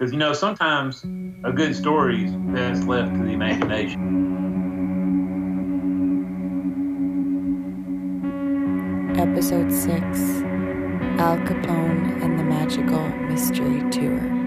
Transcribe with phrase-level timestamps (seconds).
[0.00, 1.04] Because, you know, sometimes
[1.44, 4.00] a good story is best left to the imagination.
[9.18, 9.92] Episode 6
[11.20, 14.39] Al Capone and the Magical Mystery Tour.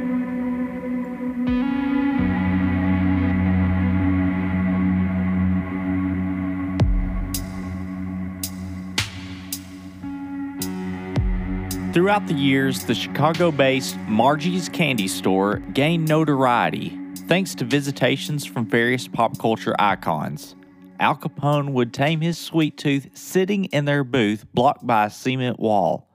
[11.93, 16.97] Throughout the years, the Chicago based Margie's Candy Store gained notoriety
[17.27, 20.55] thanks to visitations from various pop culture icons.
[20.99, 25.59] Al Capone would tame his sweet tooth sitting in their booth blocked by a cement
[25.59, 26.09] wall.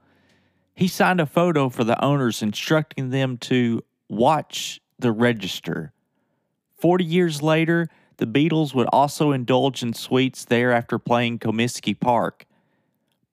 [0.75, 5.93] He signed a photo for the owners instructing them to watch the register.
[6.75, 12.45] Forty years later, the Beatles would also indulge in sweets there after playing Comiskey Park.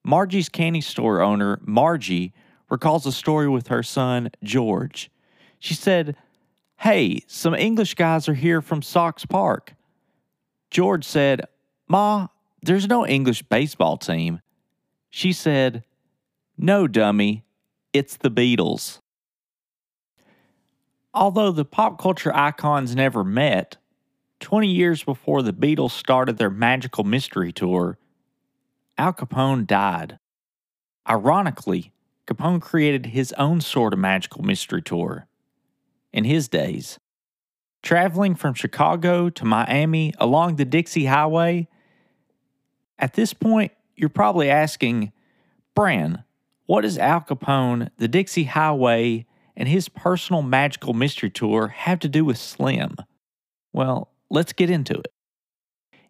[0.06, 2.32] Margie's candy store owner, Margie,
[2.70, 5.10] recalls a story with her son, George.
[5.58, 6.14] She said,
[6.76, 9.74] Hey, some English guys are here from Sox Park.
[10.70, 11.42] George said,
[11.88, 12.28] Ma,
[12.62, 14.40] there's no English baseball team.
[15.10, 15.82] She said,
[16.56, 17.44] No, dummy,
[17.92, 19.00] it's the Beatles.
[21.12, 23.76] Although the pop culture icons never met,
[24.38, 27.98] 20 years before the Beatles started their magical mystery tour,
[28.98, 30.18] Al Capone died.
[31.08, 31.92] Ironically,
[32.26, 35.28] Capone created his own sort of magical mystery tour.
[36.12, 36.98] In his days,
[37.82, 41.68] traveling from Chicago to Miami along the Dixie Highway,
[42.98, 45.12] at this point, you're probably asking,
[45.74, 46.24] Bran,
[46.64, 52.08] what does Al Capone, the Dixie Highway, and his personal magical mystery tour have to
[52.08, 52.96] do with Slim?
[53.72, 55.12] Well, let's get into it.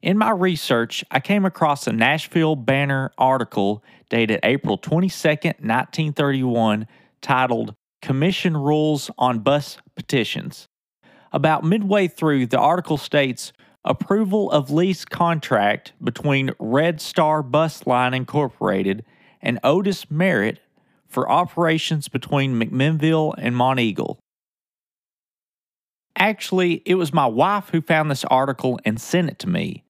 [0.06, 6.86] In my research, I came across a Nashville Banner article dated April 22, 1931,
[7.20, 10.68] titled Commission Rules on Bus Petitions.
[11.32, 13.52] About midway through, the article states
[13.84, 19.04] approval of lease contract between Red Star Bus Line Incorporated
[19.42, 20.60] and Otis Merritt
[21.08, 24.18] for operations between McMinnville and Monteagle.
[26.14, 29.82] Actually, it was my wife who found this article and sent it to me.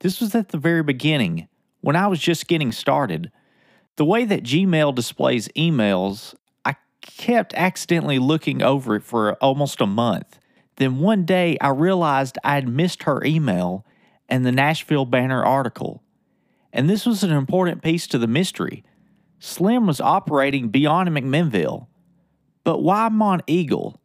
[0.00, 1.48] This was at the very beginning,
[1.80, 3.30] when I was just getting started.
[3.96, 6.34] The way that Gmail displays emails,
[6.64, 10.38] I kept accidentally looking over it for almost a month.
[10.76, 13.84] Then one day I realized I had missed her email
[14.26, 16.02] and the Nashville Banner article.
[16.72, 18.84] And this was an important piece to the mystery.
[19.38, 21.88] Slim was operating beyond McMinnville.
[22.64, 23.96] But why Monteagle?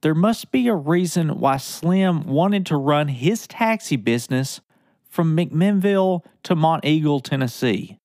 [0.00, 4.60] There must be a reason why Slim wanted to run his taxi business
[5.14, 7.98] from McMinnville to Monteagle, Tennessee.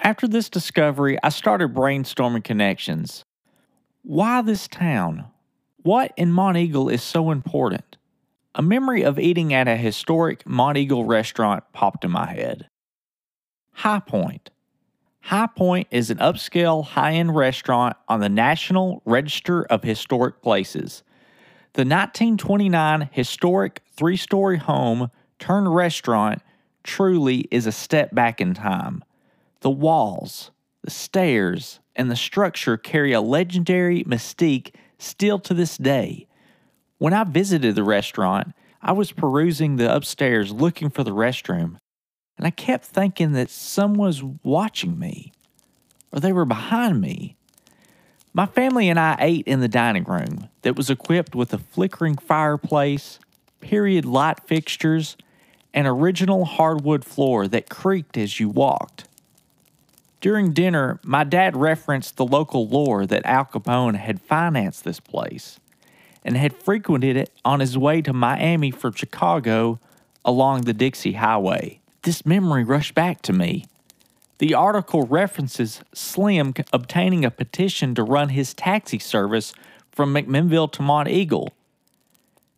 [0.00, 3.22] After this discovery, I started brainstorming connections.
[4.00, 5.26] Why this town?
[5.82, 7.98] What in Monteagle is so important?
[8.54, 12.68] A memory of eating at a historic Monteagle restaurant popped in my head.
[13.74, 14.48] High Point.
[15.20, 21.02] High Point is an upscale high end restaurant on the National Register of Historic Places.
[21.74, 26.42] The 1929 historic three story home turned restaurant
[26.84, 29.02] truly is a step back in time.
[29.60, 30.50] The walls,
[30.82, 36.26] the stairs, and the structure carry a legendary mystique still to this day.
[36.98, 41.78] When I visited the restaurant, I was perusing the upstairs looking for the restroom,
[42.36, 45.32] and I kept thinking that someone was watching me,
[46.12, 47.36] or they were behind me.
[48.34, 52.16] My family and I ate in the dining room that was equipped with a flickering
[52.16, 53.18] fireplace,
[53.60, 55.18] period light fixtures,
[55.74, 59.06] and original hardwood floor that creaked as you walked.
[60.22, 65.60] During dinner, my dad referenced the local lore that Al Capone had financed this place
[66.24, 69.78] and had frequented it on his way to Miami from Chicago
[70.24, 71.80] along the Dixie Highway.
[72.02, 73.66] This memory rushed back to me
[74.42, 79.54] the article references Slim obtaining a petition to run his taxi service
[79.92, 81.50] from McMinnville to Monteagle.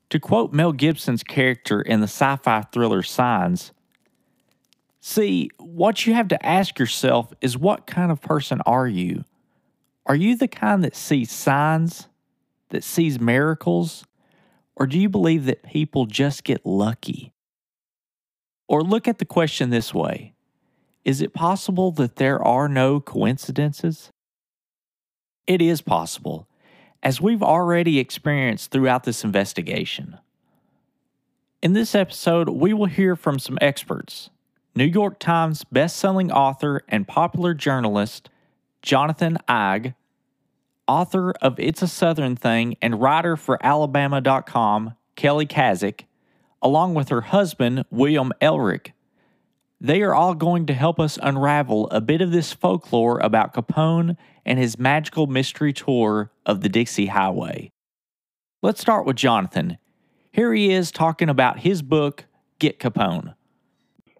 [0.09, 3.73] To quote Mel Gibson's character in the sci fi thriller Signs,
[4.99, 9.25] See, what you have to ask yourself is what kind of person are you?
[10.07, 12.09] Are you the kind that sees signs,
[12.71, 14.07] that sees miracles,
[14.75, 17.35] or do you believe that people just get lucky?
[18.69, 20.34] Or look at the question this way
[21.05, 24.11] is it possible that there are no coincidences?
[25.47, 26.49] It is possible,
[27.03, 30.19] as we've already experienced throughout this investigation.
[31.61, 34.31] In this episode, we will hear from some experts
[34.75, 38.31] New York Times bestselling author and popular journalist
[38.83, 39.95] Jonathan Eig,
[40.87, 46.03] author of It's a Southern Thing and writer for Alabama.com, Kelly Kazek,
[46.61, 48.93] along with her husband, William Elrick.
[49.85, 54.17] They are all going to help us unravel a bit of this folklore about Capone
[54.47, 57.71] and his magical mystery tour of the Dixie Highway.
[58.63, 59.77] Let's start with Jonathan.
[60.33, 62.25] Here he is talking about his book,
[62.59, 63.35] Get Capone.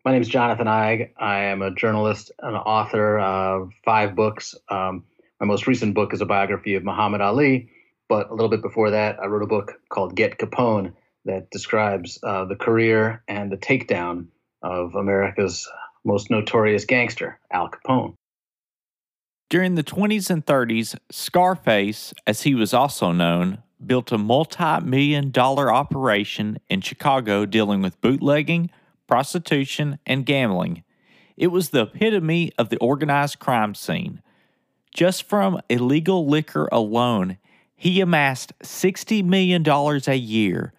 [0.05, 1.13] My name is Jonathan Eig.
[1.17, 4.55] I am a journalist, an author of five books.
[4.69, 5.05] Um,
[5.41, 7.71] my most recent book is a biography of Muhammad Ali,
[8.11, 10.93] but a little bit before that, I wrote a book called Get Capone
[11.25, 14.27] that describes uh, the career and the takedown
[14.65, 15.69] of America's
[16.05, 18.15] most notorious gangster, Al Capone.
[19.51, 25.31] During the 20s and 30s, Scarface, as he was also known, built a multi million
[25.31, 28.71] dollar operation in Chicago dealing with bootlegging,
[29.07, 30.83] prostitution, and gambling.
[31.37, 34.23] It was the epitome of the organized crime scene.
[34.95, 37.39] Just from illegal liquor alone,
[37.77, 40.73] he amassed $60 million a year.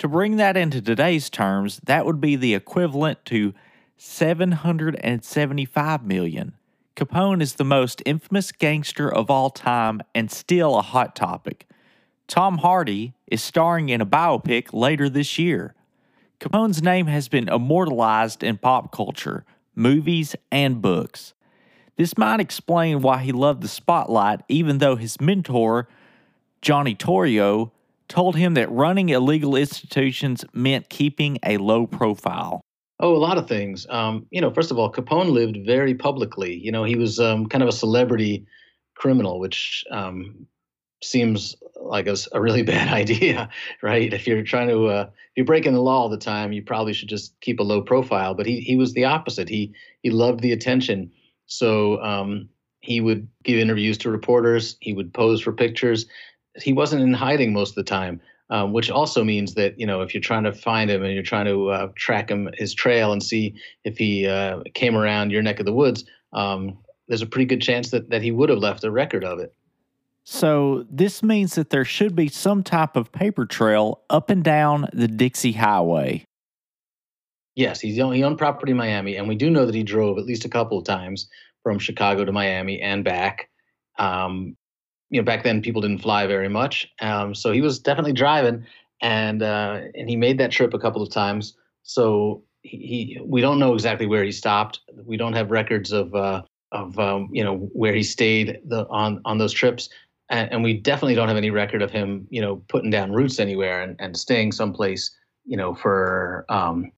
[0.00, 3.52] To bring that into today's terms, that would be the equivalent to
[3.98, 6.54] 775 million.
[6.96, 11.68] Capone is the most infamous gangster of all time and still a hot topic.
[12.28, 15.74] Tom Hardy is starring in a biopic later this year.
[16.40, 19.44] Capone's name has been immortalized in pop culture,
[19.74, 21.34] movies, and books.
[21.96, 25.88] This might explain why he loved the spotlight, even though his mentor,
[26.62, 27.72] Johnny Torrio,
[28.10, 32.60] told him that running illegal institutions meant keeping a low profile.
[32.98, 33.86] Oh, a lot of things.
[33.88, 36.54] Um, you know, first of all, Capone lived very publicly.
[36.54, 38.46] You know, he was um, kind of a celebrity
[38.94, 40.46] criminal, which um,
[41.02, 43.48] seems like a, a, really bad idea,
[43.82, 44.12] right?
[44.12, 46.92] If you're trying to, uh, if you're breaking the law all the time, you probably
[46.92, 48.34] should just keep a low profile.
[48.34, 49.48] But he he was the opposite.
[49.48, 49.72] He
[50.02, 51.10] he loved the attention.
[51.46, 54.76] So um, he would give interviews to reporters.
[54.80, 56.06] He would pose for pictures.
[56.56, 58.20] He wasn't in hiding most of the time,
[58.50, 61.22] um, which also means that you know if you're trying to find him and you're
[61.22, 63.54] trying to uh, track him his trail and see
[63.84, 67.62] if he uh, came around your neck of the woods, um, there's a pretty good
[67.62, 69.54] chance that that he would have left a record of it.
[70.24, 74.86] So this means that there should be some type of paper trail up and down
[74.92, 76.24] the Dixie Highway.
[77.56, 80.18] Yes, he's on, he owned property in Miami, and we do know that he drove
[80.18, 81.28] at least a couple of times
[81.62, 83.50] from Chicago to Miami and back.
[83.98, 84.56] Um,
[85.10, 88.64] you know, back then people didn't fly very much, um, so he was definitely driving,
[89.02, 91.56] and uh, and he made that trip a couple of times.
[91.82, 94.80] So he, he, we don't know exactly where he stopped.
[95.04, 96.42] We don't have records of uh,
[96.72, 99.88] of um, you know where he stayed the, on on those trips,
[100.28, 103.40] and, and, we definitely don't have any record of him you know putting down roots
[103.40, 105.10] anywhere and, and staying someplace
[105.44, 106.92] you know for um,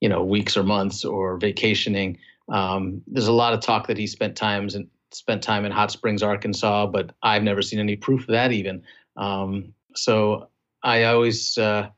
[0.00, 2.18] you know weeks or months or vacationing.
[2.48, 5.90] Um, there's a lot of talk that he spent times and spent time in Hot
[5.90, 8.82] Springs, Arkansas, but I've never seen any proof of that even.
[9.16, 10.48] Um, so
[10.82, 11.88] I always uh,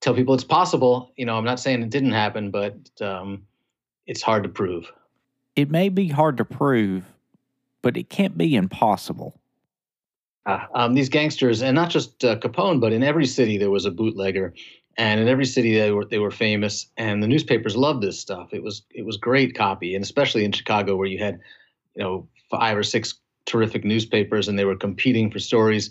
[0.00, 1.12] tell people it's possible.
[1.16, 3.42] You know, I'm not saying it didn't happen, but um,
[4.06, 4.90] it's hard to prove.
[5.56, 7.04] It may be hard to prove,
[7.82, 9.40] but it can't be impossible.
[10.46, 13.84] Uh, um, these gangsters, and not just uh, Capone, but in every city there was
[13.84, 14.54] a bootlegger
[14.98, 18.52] and in every city they were they were famous and the newspapers loved this stuff
[18.52, 21.40] it was it was great copy and especially in chicago where you had
[21.98, 23.14] you know five or six
[23.44, 25.90] terrific newspapers and they were competing for stories.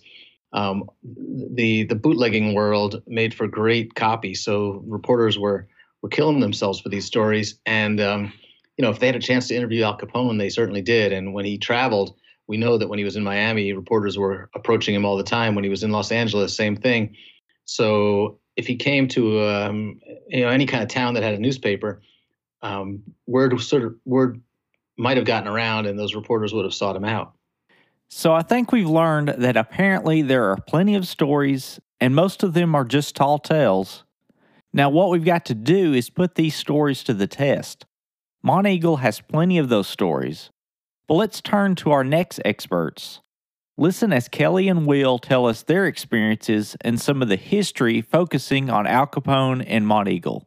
[0.53, 5.67] Um, the the bootlegging world made for great copy so reporters were
[6.01, 7.59] were killing themselves for these stories.
[7.65, 8.31] And um,
[8.77, 11.11] you know if they had a chance to interview al capone they certainly did.
[11.11, 12.15] And when he traveled
[12.47, 15.53] we know that when he was in miami reporters were approaching him all the time.
[15.53, 17.15] When he was in los angeles same thing.
[17.65, 19.99] So if he came to um,
[20.29, 22.01] you know any kind of town that had a newspaper,
[22.61, 24.41] um, word sort of word
[24.97, 27.33] might have gotten around, and those reporters would have sought him out.
[28.09, 32.53] So I think we've learned that apparently there are plenty of stories, and most of
[32.53, 34.03] them are just tall tales.
[34.73, 37.85] Now, what we've got to do is put these stories to the test.
[38.45, 40.51] Monteagle has plenty of those stories.
[41.07, 43.21] But let's turn to our next experts.
[43.77, 48.69] Listen as Kelly and Will tell us their experiences and some of the history focusing
[48.69, 50.45] on Al Capone and Monteagle.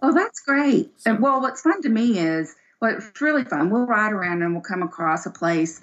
[0.00, 0.90] Oh, that's great.
[1.04, 3.70] And well, what's fun to me is, well, it's really fun.
[3.70, 5.80] We'll ride around and we'll come across a place.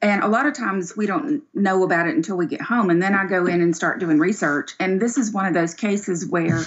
[0.00, 2.90] And a lot of times we don't know about it until we get home.
[2.90, 4.72] And then I go in and start doing research.
[4.78, 6.64] And this is one of those cases where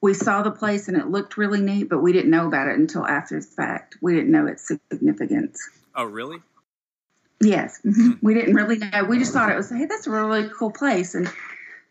[0.00, 2.78] we saw the place and it looked really neat, but we didn't know about it
[2.78, 3.96] until after the fact.
[4.00, 5.68] We didn't know its significance.
[5.94, 6.38] Oh, really?
[7.40, 8.24] Yes, mm-hmm.
[8.24, 9.04] we didn't really know.
[9.04, 11.28] We just thought it was, hey, that's a really cool place, and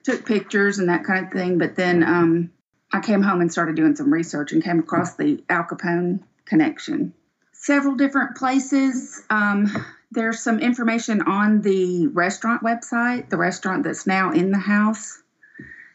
[0.03, 1.57] took pictures and that kind of thing.
[1.57, 2.51] But then um,
[2.93, 7.13] I came home and started doing some research and came across the Al Capone connection.
[7.53, 9.67] Several different places um,
[10.11, 13.29] there's some information on the restaurant website.
[13.29, 15.23] The restaurant that's now in the house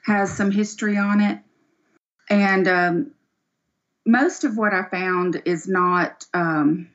[0.04, 1.38] has some history on it.
[2.30, 3.10] And um,
[4.06, 6.88] most of what I found is not, um,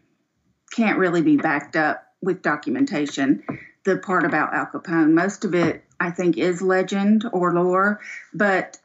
[0.71, 3.43] can't really be backed up with documentation.
[3.83, 7.99] The part about Al Capone, most of it I think is legend or lore,
[8.33, 8.77] but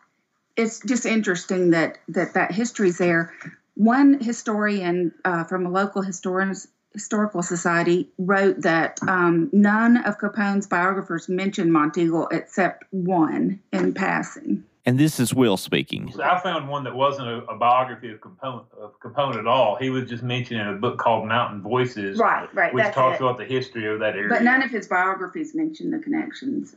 [0.56, 3.32] it's just interesting that that that history's there.
[3.76, 10.66] One historian uh, from a local historians historical society wrote that um, none of Capone's
[10.66, 14.64] biographers mentioned Monteagle except one in passing.
[14.86, 16.10] And this is Will speaking.
[16.12, 19.76] So I found one that wasn't a, a biography of Capone, of Capone at all.
[19.76, 22.72] He was just mentioned in a book called Mountain Voices, Right, right.
[22.72, 23.22] which talks it.
[23.24, 24.28] about the history of that area.
[24.30, 26.74] But none of his biographies mention the connections.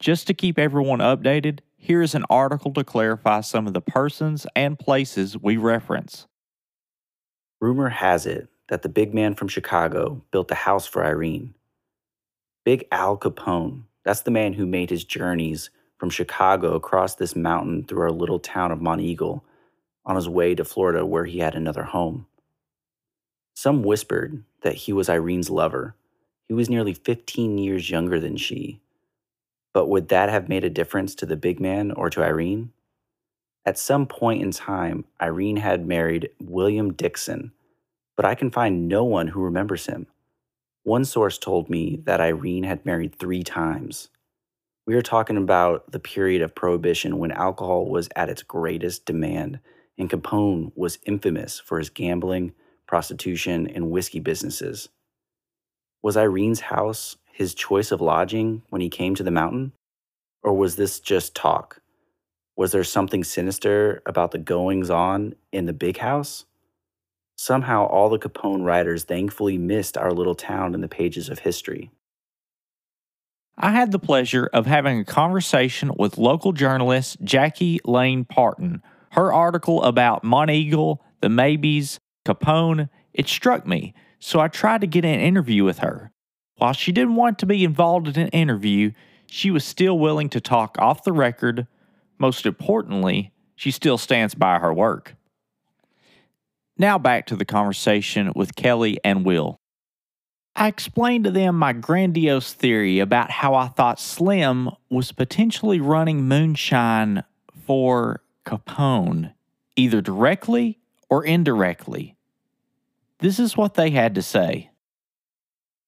[0.00, 4.46] Just to keep everyone updated, here is an article to clarify some of the persons
[4.54, 6.26] and places we reference.
[7.58, 11.54] Rumor has it that the big man from Chicago built a house for Irene.
[12.66, 17.84] Big Al Capone, that's the man who made his journeys from Chicago across this mountain
[17.84, 19.40] through our little town of Monteagle
[20.04, 22.26] on his way to Florida where he had another home.
[23.54, 25.96] Some whispered that he was Irene's lover.
[26.46, 28.80] He was nearly 15 years younger than she.
[29.72, 32.72] But would that have made a difference to the big man or to Irene?
[33.64, 37.52] At some point in time, Irene had married William Dixon,
[38.16, 40.06] but I can find no one who remembers him.
[40.82, 44.08] One source told me that Irene had married three times.
[44.86, 49.60] We are talking about the period of Prohibition when alcohol was at its greatest demand,
[49.98, 52.54] and Capone was infamous for his gambling,
[52.86, 54.88] prostitution, and whiskey businesses.
[56.02, 59.72] Was Irene's house his choice of lodging when he came to the mountain?
[60.42, 61.80] Or was this just talk?
[62.54, 66.44] Was there something sinister about the goings on in the big house?
[67.36, 71.90] Somehow, all the Capone writers thankfully missed our little town in the pages of history.
[73.56, 78.82] I had the pleasure of having a conversation with local journalist Jackie Layne Partin.
[79.12, 85.06] Her article about Monteagle, the Mabeys, Capone, it struck me, so I tried to get
[85.06, 86.12] an interview with her.
[86.60, 88.92] While she didn't want to be involved in an interview,
[89.24, 91.66] she was still willing to talk off the record.
[92.18, 95.14] Most importantly, she still stands by her work.
[96.76, 99.58] Now back to the conversation with Kelly and Will.
[100.54, 106.28] I explained to them my grandiose theory about how I thought Slim was potentially running
[106.28, 107.24] moonshine
[107.66, 109.32] for Capone,
[109.76, 112.16] either directly or indirectly.
[113.20, 114.69] This is what they had to say.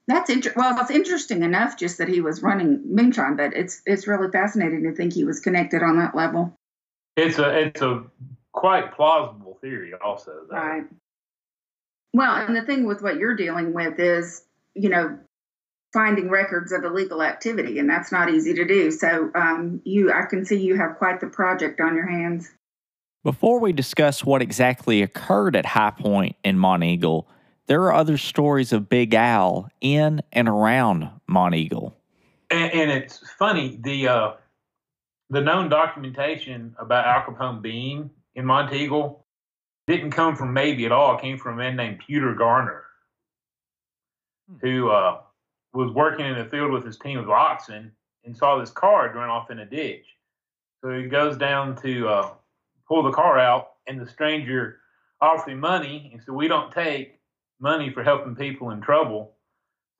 [0.08, 4.06] That's inter- well, it's interesting enough just that he was running moonshine, but it's it's
[4.06, 6.54] really fascinating to think he was connected on that level.
[7.16, 8.04] it's a it's a
[8.52, 10.32] quite plausible theory, also.
[10.50, 10.56] Though.
[10.56, 10.84] Right.
[12.14, 14.44] Well, and the thing with what you're dealing with is,
[14.74, 15.18] you know,
[15.92, 18.90] finding records of illegal activity, and that's not easy to do.
[18.90, 22.50] So, um, you, I can see you have quite the project on your hands.
[23.24, 27.24] Before we discuss what exactly occurred at High Point in Monteagle,
[27.66, 31.92] there are other stories of Big Al in and around Monteagle.
[32.50, 34.32] And, and it's funny the uh,
[35.30, 39.20] the known documentation about Al Capone being in Monteagle
[39.86, 41.16] didn't come from maybe at all.
[41.16, 42.84] It came from a man named Peter Garner,
[44.60, 45.20] who uh,
[45.72, 47.92] was working in the field with his team of oxen
[48.24, 50.06] and saw this car run off in a ditch.
[50.82, 52.30] So he goes down to uh,
[52.86, 54.80] pull the car out, and the stranger
[55.20, 57.21] offered him money and said, "We don't take
[57.62, 59.34] money for helping people in trouble."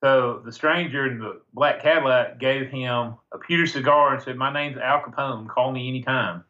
[0.03, 4.51] So the stranger in the black Cadillac gave him a pewter cigar and said, "My
[4.51, 5.47] name's Al Capone.
[5.47, 6.43] Call me anytime."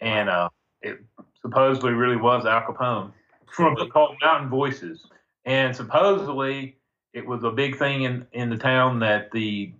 [0.00, 0.48] And uh,
[0.82, 0.98] it
[1.40, 3.12] supposedly really was Al Capone
[3.52, 5.04] from a book called Mountain Voices.
[5.44, 6.76] And supposedly
[7.12, 9.72] it was a big thing in, in the town that the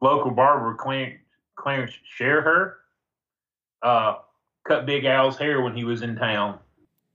[0.00, 1.20] local barber Clarence,
[1.56, 2.74] Clarence Sherher
[3.82, 4.16] uh,
[4.66, 6.58] cut Big Al's hair when he was in town.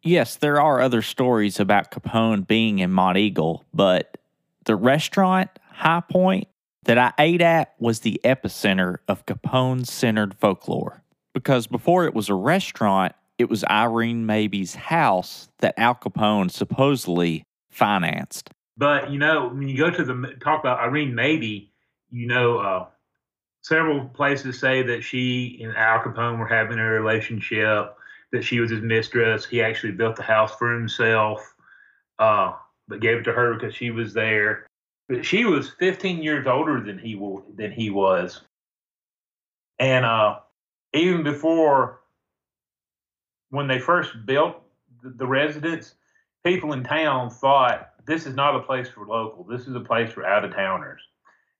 [0.05, 4.17] Yes, there are other stories about Capone being in Monteagle, but
[4.65, 6.47] the restaurant, High Point,
[6.83, 11.01] that I ate at was the epicenter of Capone centered folklore.
[11.33, 17.43] Because before it was a restaurant, it was Irene Mabey's house that Al Capone supposedly
[17.71, 18.51] financed.
[18.77, 21.71] But you know, when you go to the talk about Irene Maybe,
[22.11, 22.85] you know, uh,
[23.63, 27.95] several places say that she and Al Capone were having a relationship,
[28.35, 29.45] that she was his mistress.
[29.45, 31.55] He actually built the house for himself,
[32.19, 32.53] uh,
[32.87, 34.67] but gave it to her because she was there.
[35.07, 37.19] But she was 15 years older than he
[37.55, 38.41] than he was,
[39.79, 40.39] and uh,
[40.93, 42.01] even before
[43.49, 44.61] when they first built
[45.01, 45.93] the, the residence,
[46.43, 49.43] people in town thought this is not a place for local.
[49.43, 51.01] This is a place for out of towners.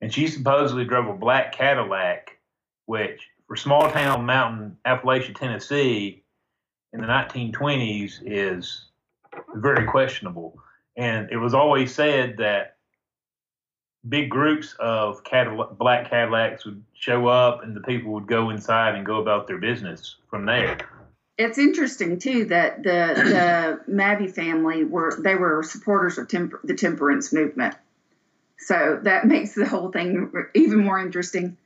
[0.02, 2.38] And she supposedly drove a black Cadillac,
[2.86, 6.25] which for small town mountain Appalachia, Tennessee,
[6.96, 8.86] in the 1920s is
[9.56, 10.58] very questionable.
[10.96, 12.78] And it was always said that
[14.08, 18.96] big groups of Cadillac, black Cadillacs would show up and the people would go inside
[18.96, 20.78] and go about their business from there.
[21.38, 26.76] It's interesting too that the the Mabey family were they were supporters of temper, the
[26.76, 27.76] temperance movement,
[28.58, 31.58] so that makes the whole thing even more interesting.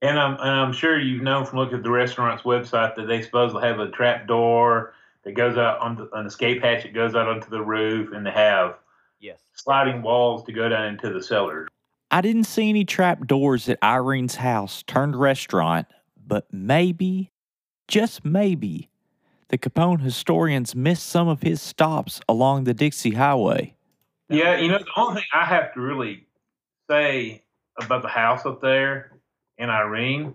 [0.00, 3.22] And I'm and I'm sure you've known from looking at the restaurant's website that they
[3.22, 7.14] supposedly have a trap door that goes out on the, an escape hatch that goes
[7.14, 8.78] out onto the roof, and they have
[9.20, 9.40] Yes.
[9.54, 11.66] sliding walls to go down into the cellar.
[12.12, 15.88] I didn't see any trap doors at Irene's house turned restaurant,
[16.24, 17.32] but maybe,
[17.88, 18.88] just maybe,
[19.48, 23.74] the Capone historians missed some of his stops along the Dixie Highway.
[24.28, 26.26] Yeah, you know the only thing I have to really
[26.88, 27.42] say
[27.80, 29.17] about the house up there
[29.58, 30.34] in Irene,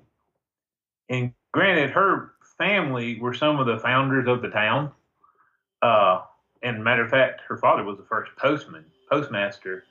[1.10, 4.92] and granted, her family were some of the founders of the town.
[5.82, 6.22] Uh,
[6.62, 9.84] and matter of fact, her father was the first postman, postmaster.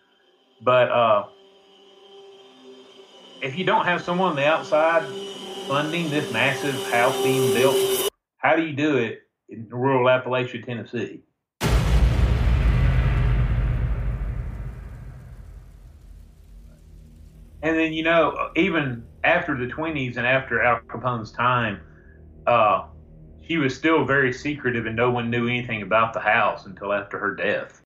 [0.62, 1.26] But uh,
[3.42, 5.04] if you don't have someone on the outside
[5.66, 11.22] funding this massive house being built, how do you do it in rural Appalachia, Tennessee?
[17.64, 21.80] And then, you know, even after the 20s and after Al Capone's time,
[22.46, 22.86] uh,
[23.46, 27.18] she was still very secretive and no one knew anything about the house until after
[27.18, 27.82] her death.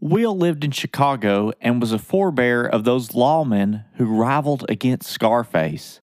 [0.00, 6.00] Will lived in Chicago and was a forebear of those lawmen who rivaled against Scarface.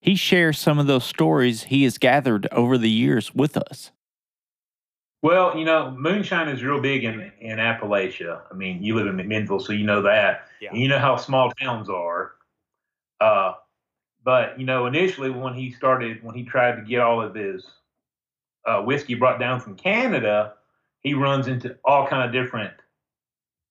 [0.00, 3.92] He shares some of those stories he has gathered over the years with us.
[5.22, 8.40] Well, you know, moonshine is real big in, in Appalachia.
[8.50, 10.46] I mean, you live in McMinnville, so you know that.
[10.62, 10.70] Yeah.
[10.70, 12.32] And you know how small towns are.
[13.20, 13.52] Uh,
[14.24, 17.64] but, you know, initially when he started, when he tried to get all of his
[18.66, 20.54] uh, whiskey brought down from Canada,
[21.00, 22.72] he runs into all kind of different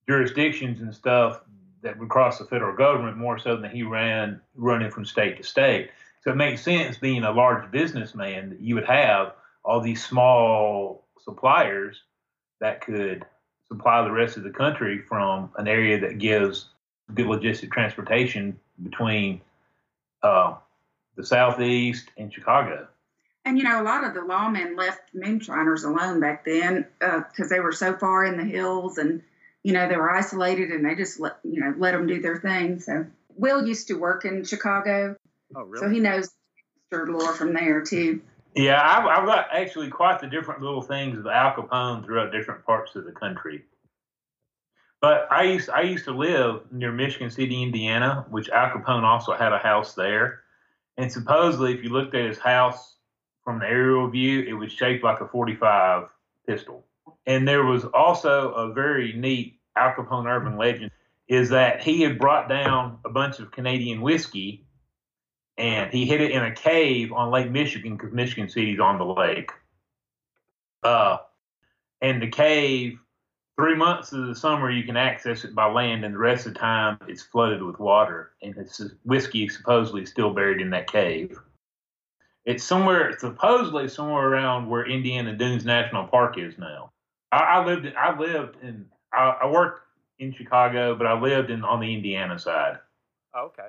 [0.08, 1.42] jurisdictions and stuff
[1.82, 5.44] that would cross the federal government more so than he ran running from state to
[5.44, 5.92] state.
[6.24, 9.34] So it makes sense being a large businessman that you would have
[9.64, 12.02] all these small suppliers
[12.60, 13.26] that could
[13.68, 16.70] supply the rest of the country from an area that gives
[17.14, 19.42] good logistic transportation between
[20.24, 20.56] uh,
[21.16, 22.88] the southeast and Chicago.
[23.46, 27.60] And you know, a lot of the lawmen left moonshiners alone back then because they
[27.60, 29.24] were so far in the hills, and
[29.64, 32.38] you know they were isolated, and they just let you know let them do their
[32.38, 32.80] thing.
[32.80, 33.06] So
[33.36, 35.16] Will used to work in Chicago,
[35.56, 35.80] Oh, really?
[35.82, 36.30] so he knows
[36.88, 38.22] stir lore from there too.
[38.56, 42.66] Yeah, I've, I've got actually quite the different little things of Al Capone throughout different
[42.66, 43.64] parts of the country.
[45.02, 49.34] But I used I used to live near Michigan City, Indiana, which Al Capone also
[49.34, 50.42] had a house there.
[50.98, 52.96] And supposedly, if you looked at his house
[53.44, 56.10] from the aerial view, it was shaped like a 45
[56.46, 56.86] pistol.
[57.26, 60.92] And there was also a very neat Al Capone urban legend
[61.30, 64.66] is that he had brought down a bunch of Canadian whiskey
[65.58, 69.06] and he hid it in a cave on Lake Michigan because Michigan City's on the
[69.06, 69.52] lake.
[70.82, 71.18] Uh,
[72.02, 72.98] and the cave,
[73.60, 76.54] three months of the summer you can access it by land, and the rest of
[76.54, 81.38] the time it's flooded with water, and it's whiskey supposedly still buried in that cave.
[82.46, 86.92] It's somewhere, supposedly somewhere around where Indiana Dunes National Park is now.
[87.34, 89.84] I, I lived, I lived in, I, I worked
[90.20, 92.80] in Chicago, but I lived in on the Indiana side.
[93.36, 93.68] Oh, okay.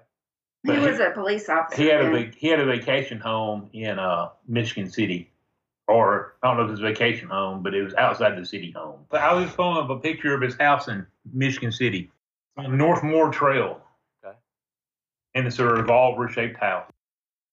[0.63, 1.83] He But was a police officer.
[1.83, 2.13] He had a then.
[2.13, 5.31] vac- he had a vacation home in uh Michigan City,
[5.91, 8.71] or I don't know if it's a vacation home, but it was outside the city
[8.71, 9.01] home.
[9.11, 12.11] But I was pulling up a picture of his house in Michigan City,
[12.57, 13.81] on Northmore Trail.
[14.25, 14.37] Okay.
[15.35, 16.91] And it's a revolver shaped house.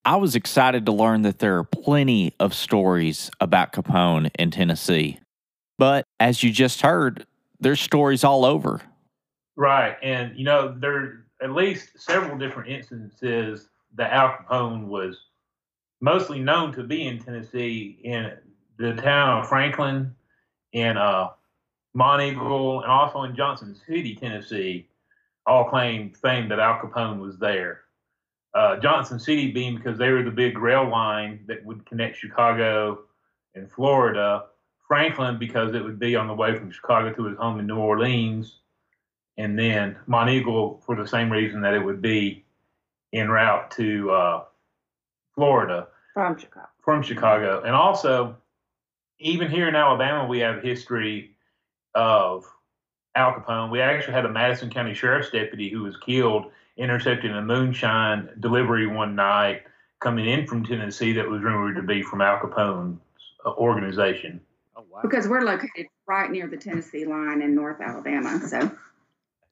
[0.05, 5.19] I was excited to learn that there are plenty of stories about Capone in Tennessee.
[5.77, 7.25] But as you just heard,
[7.59, 8.81] there's stories all over.
[9.55, 15.17] Right, and you know there are at least several different instances that Al Capone was
[16.01, 18.31] mostly known to be in Tennessee in
[18.77, 20.15] the town of Franklin,
[20.73, 21.29] in uh,
[21.99, 24.87] and also in Johnson City, Tennessee.
[25.45, 27.81] All claim fame that Al Capone was there.
[28.53, 32.99] Uh, Johnson City being because they were the big rail line that would connect Chicago
[33.55, 34.45] and Florida.
[34.87, 37.77] Franklin because it would be on the way from Chicago to his home in New
[37.77, 38.59] Orleans
[39.37, 42.45] and then Monteagle for the same reason that it would be
[43.13, 44.43] en route to uh,
[45.37, 46.67] Florida from Chicago.
[46.83, 47.61] from Chicago.
[47.63, 48.35] And also,
[49.19, 51.35] even here in Alabama, we have history
[51.93, 52.43] of
[53.15, 53.71] Al Capone.
[53.71, 58.87] We actually had a Madison County Sheriff's deputy who was killed intercepting a moonshine delivery
[58.87, 59.61] one night
[59.99, 62.99] coming in from Tennessee that was rumored to be from Al Capone's
[63.45, 64.41] uh, organization.
[64.75, 65.01] Oh, wow.
[65.03, 68.71] Because we're located right near the Tennessee line in North Alabama, so.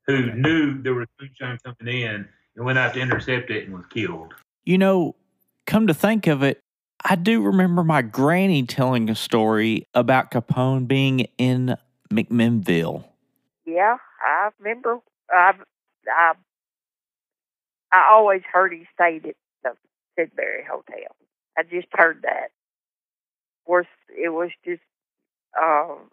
[0.08, 3.86] Who knew there was moonshine coming in and went out to intercept it and was
[3.88, 4.36] killed.
[4.64, 5.16] You know,
[5.66, 6.60] come to think of it,
[7.04, 11.76] I do remember my granny telling a story about Capone being in
[12.12, 13.06] McMinnville.
[13.66, 15.00] Yeah, I remember.
[15.30, 15.54] I,
[16.08, 16.34] I,
[17.92, 19.72] I always heard he stayed at the
[20.18, 21.16] Sidbury Hotel.
[21.58, 22.46] I just heard that.
[22.46, 24.82] Of course, it was just
[25.60, 26.10] um,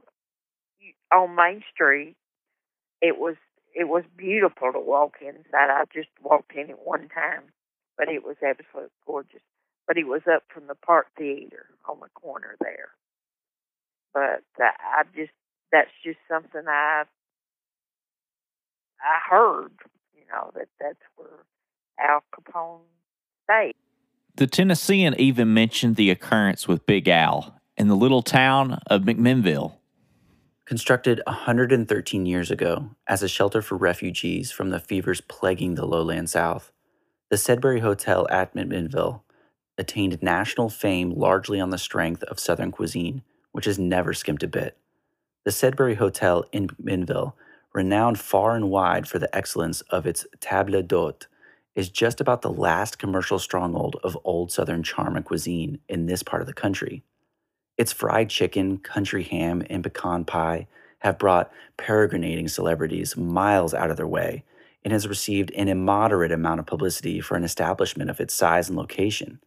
[1.12, 2.16] on Main Street.
[3.00, 3.36] It was
[3.74, 5.70] it was beautiful to walk inside.
[5.70, 7.44] I just walked in it one time,
[7.96, 9.42] but it was absolutely gorgeous
[9.86, 12.90] but he was up from the Park Theater on the corner there.
[14.14, 15.32] But uh, I just
[15.70, 17.04] that's just something I
[19.00, 19.72] I heard,
[20.14, 21.44] you know, that that's where
[21.98, 22.80] Al Capone
[23.44, 23.74] stayed.
[24.36, 29.74] The Tennessean even mentioned the occurrence with Big Al in the little town of McMinnville.
[30.64, 36.30] Constructed 113 years ago as a shelter for refugees from the fevers plaguing the lowland
[36.30, 36.72] South,
[37.32, 39.22] the Sedberry Hotel at McMinnville
[39.78, 44.46] attained national fame largely on the strength of Southern cuisine, which has never skimped a
[44.46, 44.76] bit.
[45.44, 47.32] The Sedberry Hotel in Minville,
[47.72, 51.24] renowned far and wide for the excellence of its table d'hôte,
[51.74, 56.22] is just about the last commercial stronghold of old Southern charm and cuisine in this
[56.22, 57.02] part of the country.
[57.78, 60.66] Its fried chicken, country ham, and pecan pie
[60.98, 64.44] have brought peregrinating celebrities miles out of their way
[64.84, 68.76] and has received an immoderate amount of publicity for an establishment of its size and
[68.76, 69.40] location.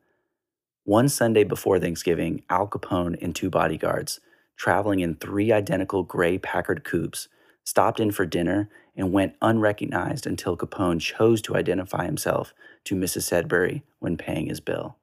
[0.84, 4.20] One Sunday before Thanksgiving, Al Capone and two bodyguards,
[4.56, 7.28] traveling in three identical gray Packard coupes,
[7.64, 12.54] stopped in for dinner and went unrecognized until Capone chose to identify himself
[12.86, 13.24] to Mrs.
[13.24, 14.96] Sedberry when paying his bill.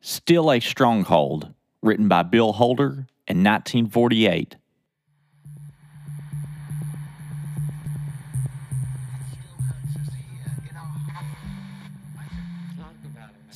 [0.00, 4.56] Still a Stronghold, written by Bill Holder in 1948.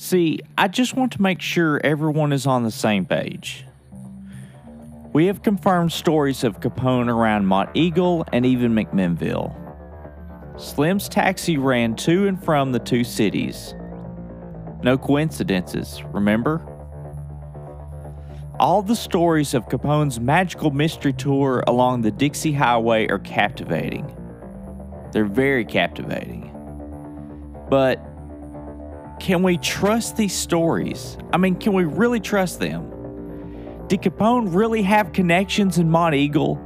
[0.05, 3.65] See, I just want to make sure everyone is on the same page.
[5.13, 9.51] We have confirmed stories of Capone around Monteagle and even McMinnville.
[10.61, 13.73] Slim's taxi ran to and from the two cities.
[14.83, 16.61] No coincidences, remember?
[18.59, 24.05] All the stories of Capone's magical mystery tour along the Dixie Highway are captivating.
[25.13, 26.51] They're very captivating.
[27.71, 27.99] But
[29.19, 31.17] can we trust these stories?
[31.33, 32.91] I mean, can we really trust them?
[33.87, 36.61] Did Capone really have connections in Monteagle?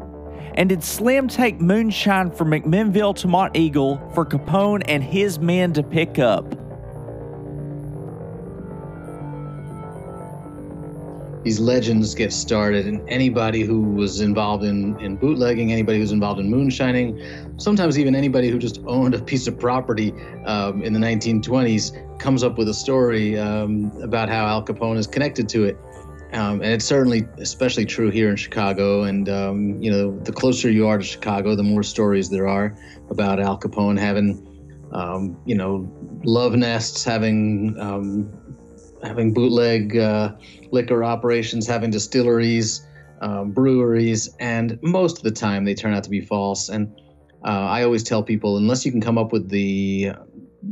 [0.55, 5.83] And did Slim take moonshine from McMinnville to Monteagle for Capone and his men to
[5.83, 6.58] pick up?
[11.49, 16.39] These legends get started, and anybody who was involved in, in bootlegging, anybody who's involved
[16.39, 20.13] in moonshining, sometimes even anybody who just owned a piece of property
[20.45, 25.07] um, in the 1920s comes up with a story um, about how Al Capone is
[25.07, 25.75] connected to it.
[26.33, 29.05] Um, and it's certainly especially true here in Chicago.
[29.05, 32.77] And, um, you know, the closer you are to Chicago, the more stories there are
[33.09, 35.91] about Al Capone having, um, you know,
[36.23, 38.48] love nests, having, um,
[39.03, 40.33] having bootleg uh,
[40.71, 42.85] liquor operations, having distilleries,
[43.21, 44.29] um, breweries.
[44.39, 46.69] And most of the time they turn out to be false.
[46.69, 46.99] And
[47.45, 50.11] uh, I always tell people, unless you can come up with the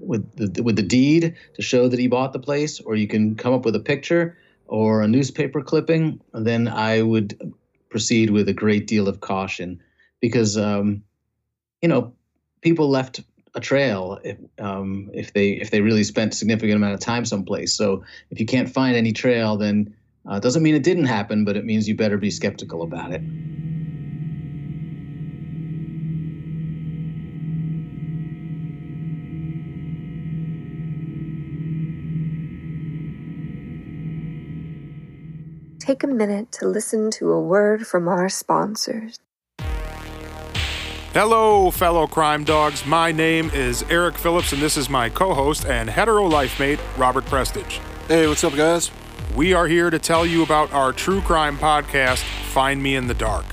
[0.02, 3.36] with the with the deed to show that he bought the place, or you can
[3.36, 7.54] come up with a picture or a newspaper clipping, then I would
[7.90, 9.82] proceed with a great deal of caution,
[10.20, 11.04] because um,
[11.82, 12.14] you know
[12.62, 13.22] people left
[13.58, 17.26] a trail if, um, if they if they really spent a significant amount of time
[17.26, 17.76] someplace.
[17.76, 19.96] So if you can't find any trail, then
[20.30, 23.22] uh, doesn't mean it didn't happen, but it means you better be skeptical about it.
[35.80, 39.18] take a minute to listen to a word from our sponsors.
[41.20, 42.86] Hello, fellow crime dogs.
[42.86, 46.80] My name is Eric Phillips, and this is my co host and hetero life mate,
[46.96, 47.80] Robert Prestige.
[48.08, 48.92] Hey, what's up, guys?
[49.36, 53.16] We are here to tell you about our true crime podcast, Find Me in the
[53.16, 53.46] Dark.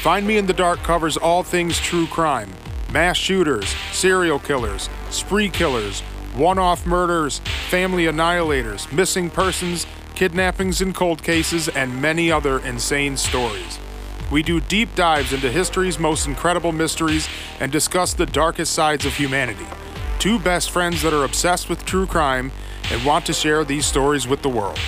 [0.00, 2.50] Find Me in the Dark covers all things true crime
[2.90, 6.00] mass shooters, serial killers, spree killers,
[6.34, 13.18] one off murders, family annihilators, missing persons, kidnappings and cold cases, and many other insane
[13.18, 13.78] stories.
[14.30, 17.28] We do deep dives into history's most incredible mysteries
[17.60, 19.66] and discuss the darkest sides of humanity.
[20.18, 22.50] Two best friends that are obsessed with true crime
[22.90, 24.78] and want to share these stories with the world.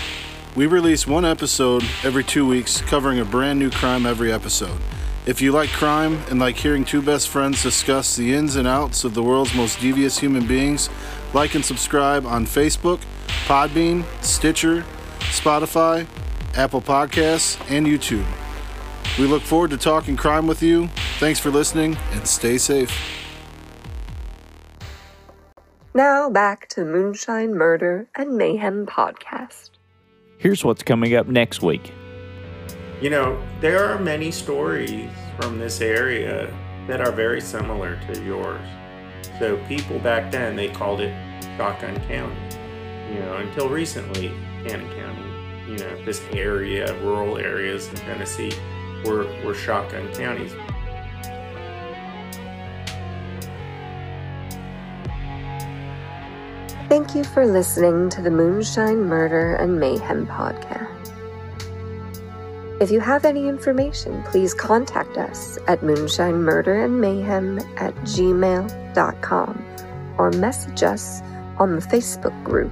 [0.56, 4.80] We release one episode every two weeks, covering a brand new crime every episode.
[5.24, 9.04] If you like crime and like hearing two best friends discuss the ins and outs
[9.04, 10.88] of the world's most devious human beings,
[11.32, 13.00] like and subscribe on Facebook,
[13.46, 14.84] Podbean, Stitcher,
[15.20, 16.06] Spotify,
[16.56, 18.26] Apple Podcasts, and YouTube.
[19.18, 20.86] We look forward to talking crime with you.
[21.18, 22.96] Thanks for listening and stay safe.
[25.92, 29.70] Now back to Moonshine Murder and Mayhem podcast.
[30.38, 31.92] Here's what's coming up next week.
[33.00, 36.46] You know, there are many stories from this area
[36.86, 38.64] that are very similar to yours.
[39.40, 41.12] So people back then they called it
[41.56, 42.36] Shotgun County.
[43.12, 44.28] You know, until recently,
[44.64, 45.72] Cannon County.
[45.72, 48.52] You know, this area, rural areas in Tennessee,
[49.04, 50.52] were were shotgun counties.
[56.88, 60.98] Thank you for listening to the Moonshine Murder and Mayhem podcast.
[62.80, 69.64] If you have any information, please contact us at moonshinemurderandmayhem at gmail.com
[70.16, 71.20] or message us
[71.58, 72.70] on the Facebook group